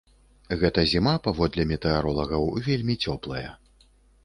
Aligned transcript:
Гэта 0.61 0.85
зіма, 0.93 1.13
паводле 1.27 1.67
метэаролагаў, 1.73 2.51
вельмі 2.71 2.99
цёплая. 3.07 3.47